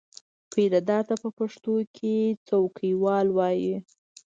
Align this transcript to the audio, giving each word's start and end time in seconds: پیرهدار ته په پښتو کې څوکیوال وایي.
پیرهدار 0.51 1.03
ته 1.09 1.15
په 1.23 1.29
پښتو 1.37 1.73
کې 1.95 2.15
څوکیوال 2.47 3.27
وایي. 3.37 3.75